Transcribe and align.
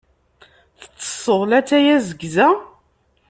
Tettesseḍ 0.79 1.41
latay 1.49 1.87
azegza? 1.95 2.49